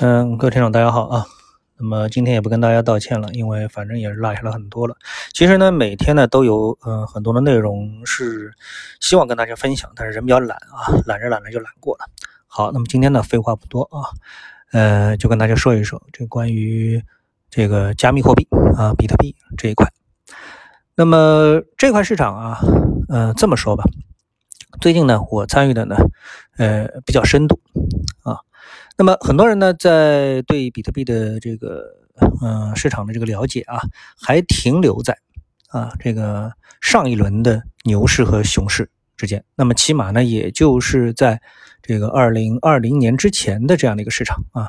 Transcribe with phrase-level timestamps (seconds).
[0.00, 1.26] 嗯，各位听众大家好啊。
[1.76, 4.96] 那么今天也不跟大家道歉了，因为反正也是落下了很多了。
[5.32, 8.52] 其实呢，每天呢都有嗯很多的内容是
[9.00, 12.04] 希望跟大家分享，但是人比较懒啊，懒着懒着就懒过了。
[12.46, 14.06] 好，那么今天呢废话不多啊，
[14.70, 17.02] 呃，就跟大家说一说这关于
[17.50, 18.46] 这个加密货币
[18.76, 19.84] 啊，比特币这一块。
[20.94, 22.60] 那么这块市场啊，
[23.08, 23.82] 嗯，这么说吧，
[24.80, 25.96] 最近呢我参与的呢，
[26.56, 27.60] 呃，比较深度。
[28.98, 31.84] 那么很多人呢，在对比特币的这个
[32.42, 33.80] 嗯市场的这个了解啊，
[34.20, 35.16] 还停留在
[35.68, 39.44] 啊这个上一轮的牛市和熊市之间。
[39.54, 41.40] 那么起码呢，也就是在
[41.80, 44.66] 这个二零二零年之前的这样的一个市场啊。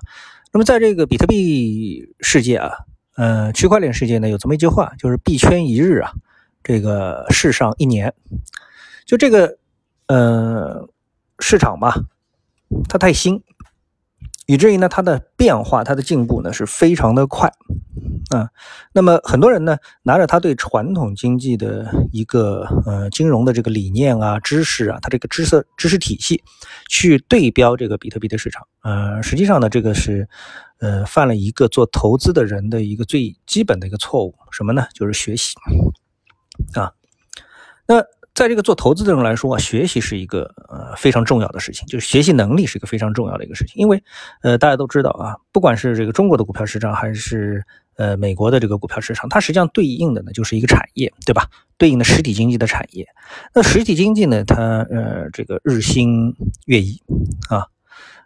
[0.53, 2.69] 那么在这个比特币世界啊，
[3.15, 6.11] 呃，区块链世界呢，有这么一句话，就是币圈一日啊，
[6.63, 8.13] 这个世上一年。
[9.07, 9.57] 就这个
[10.05, 10.87] 呃
[11.39, 11.95] 市场吧，
[12.87, 13.41] 它太新。
[14.49, 17.47] 以至于呢，它的变化、它的进步呢是非常的快，
[18.31, 18.49] 啊，
[18.93, 26.43] 那么很多人呢拿着他对传统经济的一个呃金融的这个理念啊、知识啊，它这个知识知识体系
[26.89, 30.27] 去对标这个比特币的市场，呃，实际上呢，这个是
[30.79, 34.87] 呃犯了一个做投资的人的一个最基本的一个错误，什么呢？
[34.95, 35.53] 就是学习
[36.73, 36.91] 啊，
[37.87, 38.03] 那。
[38.39, 43.73] 在这个做投资的人来说啊，学习是一个呃非常重要的事情，就是学习能力是一个非常重要的一个事情。
[43.75, 44.01] 因为
[44.41, 47.61] 呃大家都知道啊，不管是这个中国的股票市场，还是
[47.97, 51.47] 呃美国的这个股票市场，它实际上对应的呢就是一个产业，对吧？
[51.77, 53.05] 对应的实体经济的产业。
[53.53, 56.33] 那实体经济呢，它呃这个日新
[56.65, 56.97] 月异
[57.49, 57.65] 啊，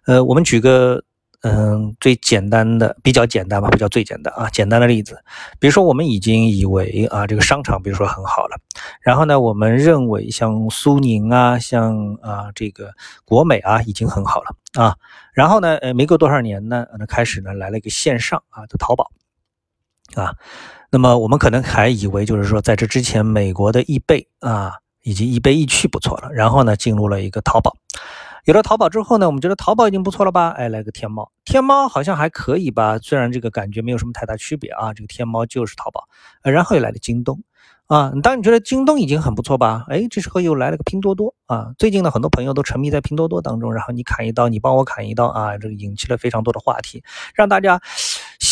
[0.05, 1.03] 呃我们举个。
[1.45, 5.21] 嗯，最简单的，比较简单吧，比较最简单啊，简单的例子，
[5.59, 8.57] 比如说我们已经以为啊，这个商场，比如说很好了，
[9.01, 12.91] 然后呢，我们认为像苏宁啊，像啊这个
[13.25, 14.95] 国美啊，已经很好了啊，
[15.33, 19.11] 然后呢，呃，没过多少年呢，那开始呢来了一个线上啊的淘宝
[20.15, 20.35] 啊，
[20.91, 27.75] 那么我们可能还以为就是说在这之前，美国的易贝啊，已经易贝易趣不错了，然后呢，进入了一个淘宝。
[28.45, 30.49] 有了淘宝之后呢，我们觉得淘宝已经不错了吧？
[30.49, 32.97] 哎，来个天猫，天猫好像还可以吧？
[32.99, 36.09] 虽然这个感觉没有什么太大区别啊，这个天猫就是淘宝。
[36.43, 37.41] 然后又来了京东，
[37.87, 39.85] 啊，当你觉得京东已经很不错吧？
[39.87, 41.71] 哎，这时候又来了个拼多多啊。
[41.77, 47.01] 最近呢，很多朋友都沉迷在拼多多当中，然后你砍一刀，你帮我砍一刀啊，这个引起了非常多的话题，
[47.33, 47.81] 让大家。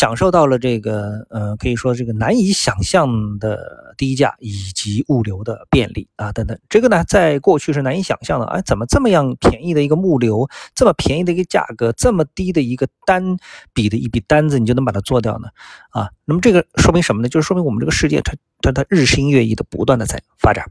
[0.02, 6.58] 享受到了这个，呃，可以说这个难以想象的低价以及物流的便利啊，等等。
[6.68, 8.46] 这个呢，在过去是难以想象的。
[8.46, 13.36] 哎，怎么这么样便宜的一个物流，这么便宜的一个价格，这么低的一个单
[13.72, 15.46] 笔的一笔单子，你就能把它做掉呢？
[15.90, 17.28] 啊，那么这个说明什么呢？
[17.28, 20.66] 就是说明我们这个世界它它它日新月异的不断的在发展，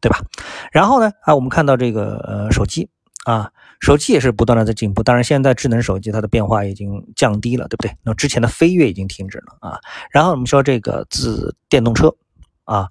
[0.00, 0.22] 对吧？
[0.72, 2.88] 然后呢，啊，我们看到这个呃手机
[3.24, 3.50] 啊。
[3.80, 7.96] 手机也是不断的在进步，当然现在智能手机它的变化已经降低了，对不对？
[8.02, 9.80] 那之前的飞跃已经停止了啊。
[10.10, 12.14] 然后我们说这个自电动车
[12.64, 12.90] 啊，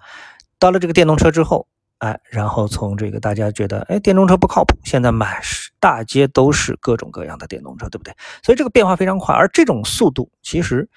[0.58, 1.68] 到了这个电动车之后，
[2.00, 5.40] 哎，然后从这个大家觉得哎电动车不靠谱，现在满
[5.80, 8.12] 大街都是各种各样的电动车，对不对？
[8.42, 10.90] 所以这个变化非常快，而这种速度其实，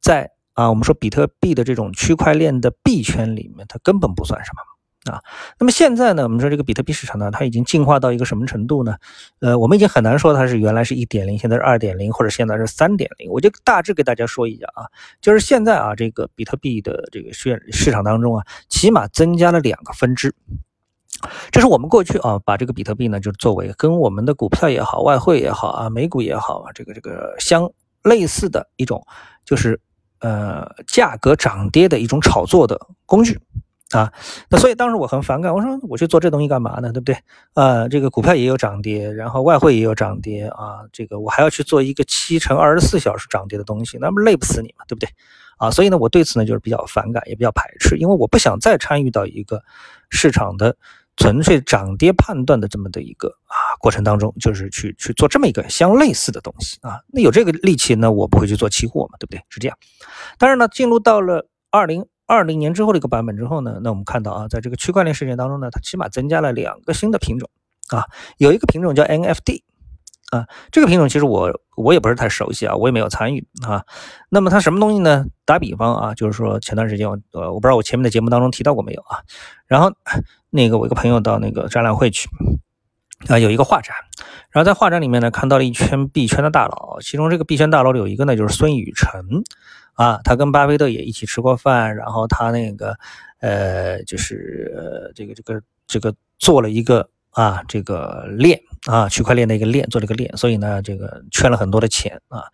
[0.00, 4.62] 在啊我们说比特币的这种区块链的币圈里面，它根本不算什么。
[5.06, 5.22] 啊，
[5.58, 8.96] 那么现在呢，我们说这个比特币市场呢，它已经进化到一个什么程度呢？
[9.40, 13.30] 呃，我们已经很难说它是原来是一点零，现在是二点零，或者现在是三点零。
[13.30, 14.84] 我就大致给大家说一下啊，
[15.22, 20.34] 就是现在啊，这个比特币的这个市市场当中啊，起码增加了两个分支。
[21.50, 27.70] 这是我们过去啊，把这个比特币呢，就作为跟我们的股票也好、外汇也好啊、美股也好啊，这个这个相
[28.02, 29.02] 类似的一种，
[29.46, 29.80] 就是
[30.20, 33.40] 呃价格涨跌的一种炒作的工具。
[33.90, 34.12] 啊，
[34.48, 36.92] 那所以当时我很反感，我说我去做这东西干嘛呢？
[36.92, 37.16] 对不对？
[37.54, 45.08] 呃，这个股票也有涨跌，然后外汇也有涨跌啊，这个我还要去做一个七乘二十四小时涨跌的东西，那不累不死你嘛，对不对？
[45.58, 49.60] 啊，所以呢，我对此呢就是比较反感，也比较排斥，因为我不想再参与到一个
[50.08, 50.76] 市场的
[51.16, 57.00] 纯粹涨跌判断的这么的一个啊过程当中，就是去去做这么一个相类似的东西啊。
[57.08, 59.42] 那有这个力气，那我不会去做期货嘛，对不对？
[59.48, 59.76] 是这样。
[60.38, 62.06] 当然呢，进入到了二零。
[62.30, 67.50] 二零年之后的一个版本之后呢，那我们看到啊，在这个区块链事件当中呢，它起码增加了两个新的品种
[67.88, 68.04] 啊，
[68.36, 69.62] 有一个品种叫 NFT
[70.30, 73.84] 啊，这个品种其实我我也不是太熟悉啊，我也没有参与啊。
[74.28, 75.26] 那么它什么东西呢？
[75.44, 79.18] 打比方啊，就是说前段时间我呃我不知道我前面的节目当中提到过没有啊，
[79.66, 79.90] 然后
[80.50, 82.28] 那个我一个朋友到那个展览会去
[83.26, 83.96] 啊，有一个画展，
[84.50, 89.10] 然后在画展里面呢看到了一圈币圈的大佬，其中这个币圈大佬里有一个呢就是孙宇晨。
[89.94, 92.96] 啊，他跟巴菲特也一起吃过饭，然后他那个，
[93.40, 102.44] 呃，就是，这个这个这个做了一个啊，这个链啊，区块链的一个链做了一个链，所以呢，这个圈了很多的钱啊。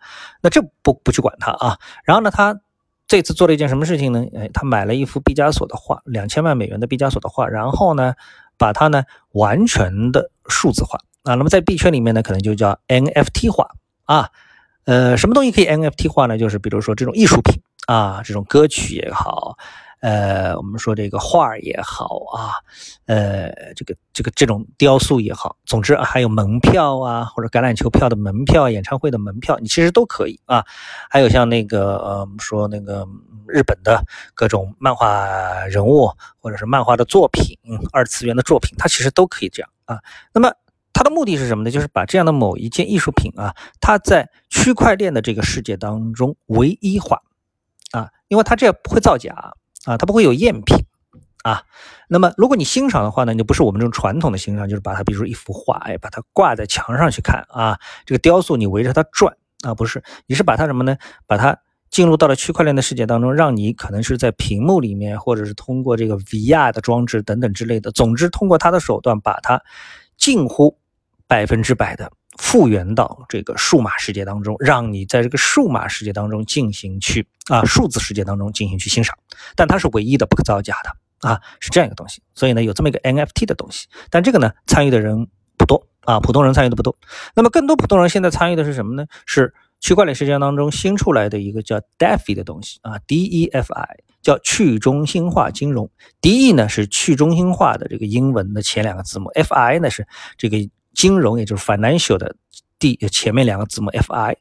[0.41, 1.77] 那这不不去管他啊。
[2.03, 2.59] 然后呢，他
[3.07, 4.25] 这次做了一件什么事情呢？
[4.35, 8.15] 哎，他买了一幅毕加索的画，两千万美元的毕加索的画，然后呢，
[8.57, 11.35] 把它呢完全的数字化啊。
[11.35, 13.69] 那么在币圈里面呢，可能就叫 NFT 化
[14.03, 14.29] 啊。
[14.87, 16.37] 呃，什么东西可以 NFT 化呢？
[16.37, 19.57] 就是比如说这种艺术品啊，这种歌曲也好。
[19.99, 22.53] 呃，我们说这个画也好啊，
[23.05, 30.63] 呃，这个这个这种雕塑也好，总之还有门票啊，或者橄榄球票的门票、演唱会的门票，你其实都可以啊。
[31.09, 33.05] 还有像那个呃，我们说那个
[33.45, 34.01] 日本的
[34.35, 35.27] 各种漫画
[35.65, 37.57] 人物，或者是漫画的作品、
[37.91, 39.99] 二次元的作品，它其实都可以这样啊。
[40.31, 40.53] 那么
[40.93, 41.71] 它的目的是什么呢？
[41.71, 47.21] 就是把这样的某一件艺术品啊，它在区块链的这个世界当中唯一化
[47.91, 49.53] 啊，因为它这样不会造假。
[49.85, 50.85] 啊，它不会有赝品
[51.43, 51.63] 啊。
[52.09, 57.79] 那么，如果你欣赏的话呢，你不是我们这种传统的欣赏，就是把它，比如说一幅画，哎，把它挂在墙上去看啊。
[58.05, 60.97] 这个雕塑你围着它转啊，不是，你是把它什么呢？
[61.25, 61.57] 把它
[61.89, 69.61] 进入到了区块链的世界当中，让你可能是在屏幕里面，或者是通过这个 VR 的装置等等之类的，总之通过它的手段，把它
[70.17, 70.77] 近乎
[71.27, 72.11] 百分之百的。
[72.37, 79.17] 复原到这个数码世界当中，让你在这个数码世界当中进行去啊，数字世界当中进行去欣赏，
[79.55, 82.21] 但它是唯一的，不可造假的啊，是这样一个东西。
[82.33, 86.95] 所以呢，有这么一个 NFT 的东西，但这个呢，参与的人不多啊，普通人参与的不多。
[87.35, 89.07] 那么更多普通人现在参与的是什么呢？
[89.25, 93.85] 是区块链世界当中新出来的一个叫 DeFi 的东西啊，DeFi
[94.21, 95.89] 叫去中心化金融。
[96.21, 100.07] De 呢是去中心化的这个英文的前两个字母，Fi 呢是
[100.37, 100.57] 这个。
[100.97, 102.35] 金融也就是 financial 的
[102.79, 104.35] 第前面两个字母 fi，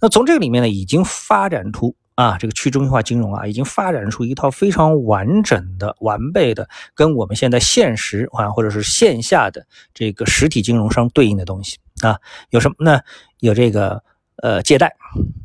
[0.00, 9.64] 那从这个里面呢，已经发展出啊，这个去中心化金融啊，已经发展出一套非常完整的、完备的，跟我们现在现实啊，或者是线下的
[9.94, 12.18] 这个实体金融商对应的东西啊，
[12.50, 13.00] 有什么呢？
[13.38, 14.02] 有这个
[14.42, 14.96] 呃借贷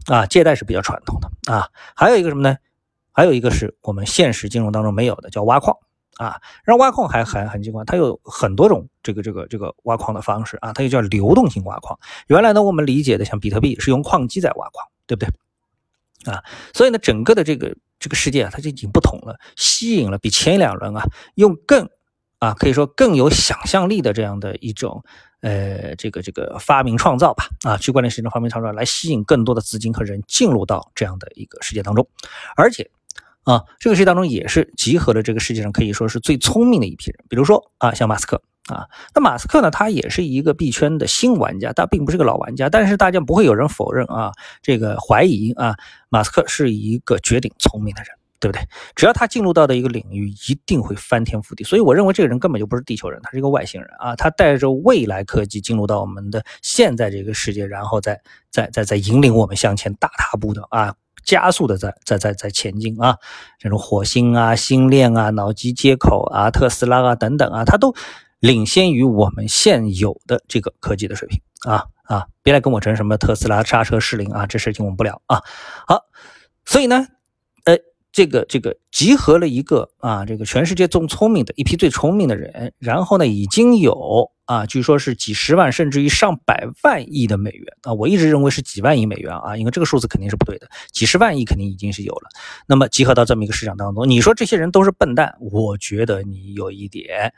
[0.07, 2.57] 啊，借贷是比较传统的啊，还有一个什么呢？
[3.11, 5.77] 还有一个是我们现实金融当中没有的，叫挖矿。
[6.17, 11.99] 啊，然后挖矿还还很奇怪，它有很多种这个这个这个挖矿的方式啊，它又叫流动性挖矿。
[12.27, 16.31] 原来呢，我们理解的像比特币是用矿机在挖矿，对不对？
[16.31, 16.41] 啊，
[16.73, 21.03] 所以呢，整个的这个这个世界啊，它就已经不同了，吸引了比前两轮啊
[21.35, 21.89] 用更
[22.39, 25.03] 啊可以说更有想象力的这样的一种
[25.41, 32.07] 呃这个这个发明创造吧啊，区块链是一种发明创造来吸引更多的资金和人进入到这样的一个世界当中，
[32.55, 32.89] 而且。
[33.45, 44.31] 啊，这个世界当中也是集合了这个世界上可以说是最聪明的一批人，比如说啊，像马斯克啊，那马斯克呢，他也是一个币圈的新玩家，他并不是个老玩家，但是大家不会有人否认啊，
[44.63, 45.75] 这个怀疑啊，
[46.09, 48.09] 马斯克是一个绝顶聪明的人，
[48.39, 48.67] 对不对？
[48.95, 51.63] 只要他进入到的一个领域，一定会翻天覆地。
[51.63, 58.19] 所以我认为这个人根本就不是地球人，他是一个外星人啊，他带着未来科技进入到我们的现在这个世界，然后再
[58.49, 60.95] 再再再引领我们向前大踏步的啊。
[61.25, 63.17] 加速的在在在在前进啊，
[63.59, 67.93] 这种火星啊、星链啊、脑机接口啊、特斯拉啊等等啊，它都
[68.39, 72.27] 领先于我们现有的这个科技的水平啊啊！
[72.43, 75.41] 别来跟我争什么特斯拉刹车失灵啊，这事情我们不聊啊。
[75.87, 76.01] 好，
[76.63, 77.07] 所以呢。
[77.65, 77.75] 呃
[78.11, 92.29] 这个这个集合了一个啊，这个全世界最聪明的一批最聪明的人，然后呢，已经有啊，据说是几十万甚至于上百万亿的美元啊，我一直认为是几万亿美元啊，因为这个数字肯定是不对的，几十万亿肯定已经是有了。
[92.67, 97.33] 那么集合到这么一个市场当中，你说这些人都是笨蛋，我觉得你有一点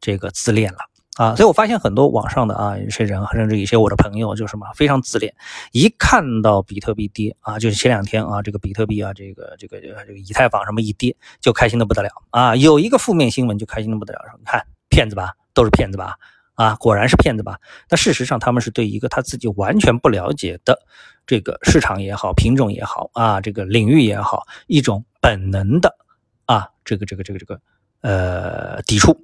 [0.00, 0.78] 这个自恋了。
[1.16, 5.34] 啊，所以我发现很多网上的啊，有些人甚至有些我的朋友，就什么非常自恋，
[5.72, 16.14] 一看到比特币跌啊，就是前两天啊，这个比特币啊，这个这个这个以太坊什么一跌，就开心的不得了啊，有一个负面新闻就开心的不得了，说你看骗子吧，都是骗子吧，
[16.60, 17.58] 啊，果然是骗子吧？
[17.88, 20.78] 但事实上他们是对一个他自己完全不了解的
[21.26, 25.96] 这个市场也好，品种也好啊，这个领域也好，一种本能的
[26.44, 27.58] 啊，这个这个这个这个
[28.02, 29.16] 呃抵触。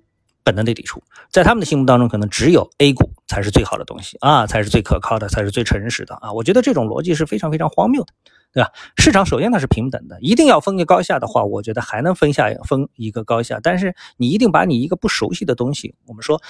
[0.47, 6.33] 本能的抵触，在他们的心目当中，可能只有 A 股才是最好的东西啊，才是最可靠的，才是最诚实的啊。
[6.33, 8.13] 我觉得这种逻辑是非常非常荒谬的，
[8.57, 8.71] 对吧？
[8.97, 13.61] 市场首先它是平等的，一定要分个高下的话，我觉得还能分下分一个高下。
[13.63, 16.41] 但是你一定把你一个不熟悉的东西，我们说。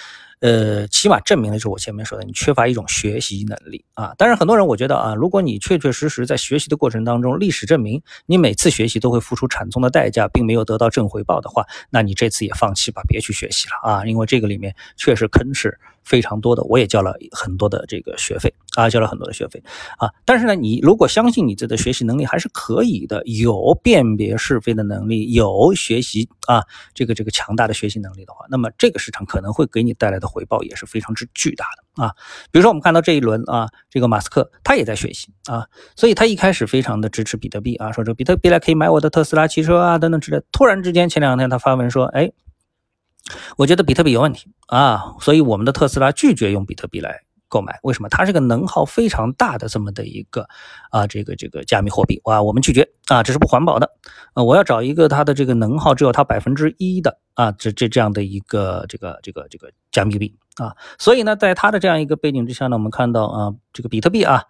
[0.40, 4.12] 呃，起码证明了就是我前面说的，你缺乏一种学习能力啊。
[4.18, 19.60] 当然，很多人我觉得啊，如果你确确实实在学习的过程当中，历史证明你每次学习都会付出惨重的代价，并没有得到正回报的话，那你这次也放弃吧，别去学习了啊，因为这个里面确实坑是非常多的，我也交了很多的这个学费啊，交了很多的学费
[19.98, 20.08] 啊。
[20.24, 26.62] 但是呢，你如果相信你自己的学习能力还是可以的，有辨别是非的能力，有学习啊
[26.94, 32.12] 这个这个强大的学习能力的话，那么这个市场可能会给你带来的回报也是非常之巨大的啊。
[32.52, 40.40] 比如说我们看到这一轮啊，这个马斯克他也在学习啊，所以他一开始非常的支持比特币啊，说这个比特币来可以买我的特斯拉汽车啊等等之类。
[40.52, 42.30] 突然之间前两天他发文说，哎。
[43.56, 47.78] 我觉得比特币有问题啊，所以我们的特斯拉拒绝用比特币来购买。
[47.82, 48.08] 为什么？
[48.08, 50.46] 它是个能耗非常大的这么的一个
[50.90, 53.90] 啊，这个这个加密货币哇，我们拒绝啊，这是不环保的
[54.34, 54.42] 啊！
[54.42, 60.74] 我要找一个它的这个能耗只有它百分之一的啊，这这这样的一个这个这个这个加密币啊。
[60.98, 64.42] 所以呢，在它的这样一个背景之下呢，我们看到啊，这个比特币啊，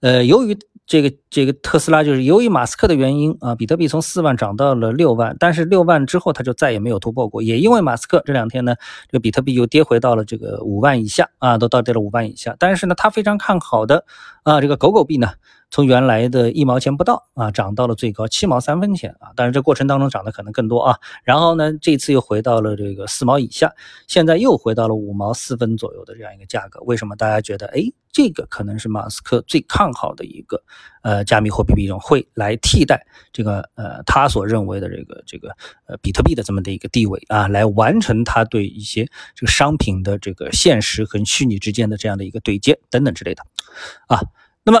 [0.00, 0.58] 呃，由于
[0.92, 7.42] 这个这个特斯拉就是由于马斯克的原因啊，比特币从四万涨到了六万，但是六万之后它就再也没有突破过。
[7.42, 8.74] 也因为马斯克这两天呢，
[9.08, 12.54] 这个比特币又跌回到了这个五万以下啊，都到跌了五万以下。
[12.58, 14.04] 但是呢，他非常看好的
[14.42, 15.30] 啊，这个狗狗币呢。
[15.72, 20.98] 从原来的一毛钱不到啊，涨到了最高七毛三分钱啊，当然这过程当中涨的可能更多啊。
[21.24, 23.72] 然后呢，这次又回到了这个四毛以下，
[24.06, 26.78] 现在又回到了五毛四分左右的这样一个价格。
[26.82, 30.62] 为什么大家觉得哎，这个可能是马斯克最看好的一个
[31.02, 43.42] 呃加密货币币种，会来替代这个呃他所认为的这个这个呃比特币的这么的一个地位啊，来完成他对一些这个商品的这个现实和虚拟之间的这样的一个对接等等之类的
[44.08, 44.20] 啊。
[44.64, 44.78] 那么。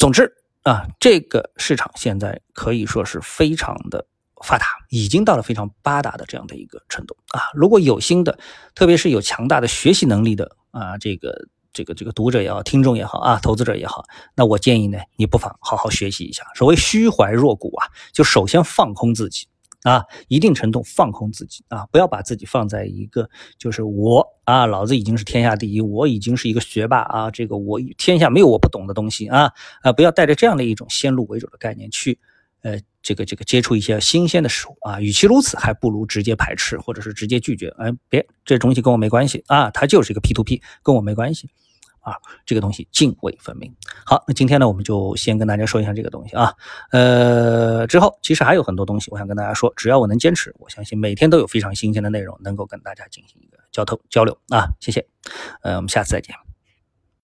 [0.00, 4.06] 总之啊，这个市场现在可以说是非常的
[4.42, 7.42] 发达，已经到了非常发达的这样的一个程度啊。
[7.52, 8.38] 如果有心的，
[8.74, 14.02] 特别是有强大的学习能力的啊，这个这个这个读者也好，听众也好啊，投资者也好，
[14.34, 16.46] 那我建议呢，你不妨好好学习一下。
[16.54, 19.48] 所谓虚怀若谷啊，就首先放空自己。
[19.82, 29.50] 啊，一定程度放空自己啊，不要把自己放在一个就是我啊，老子已经是天下第一，我已经是一个学霸啊，这个我天下没有我不懂的东西啊
[29.82, 32.18] 啊，不要带着这样的一种先入为主的概念去，
[32.62, 41.48] 呃，这个这个接触一些新鲜的事物啊，与其如此，还不如直接排斥或者是直接拒绝，哎，别这东西跟我没关系啊，它就是一个 P to P，跟我没关系。
[42.00, 43.74] 啊，这个东西泾渭分明。
[44.04, 46.52] 好，那今天呢，我们就先跟大家说一下这个东西啊。
[46.90, 49.72] 呃，之后其实还有很多东西，我想跟大家说。
[49.76, 54.68] 只要我能坚持，我相信每天都有非常新鲜的内容能够跟大家进行一个交通交流啊。
[54.80, 55.06] 谢谢，
[55.62, 56.49] 呃，我们下次再见。